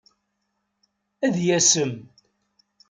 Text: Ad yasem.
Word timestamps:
Ad 1.25 1.35
yasem. 1.45 1.93